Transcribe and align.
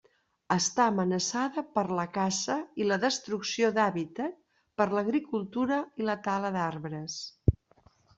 Està 0.53 0.85
amenaçada 0.91 1.63
per 1.75 1.81
la 1.99 2.05
caça 2.15 2.55
i 2.83 2.87
la 2.91 2.97
destrucció 3.03 3.69
d'hàbitat 3.75 4.39
per 4.81 4.87
l'agricultura 4.95 5.79
i 6.03 6.09
la 6.09 6.17
tala 6.29 6.53
d'arbres. 6.57 7.19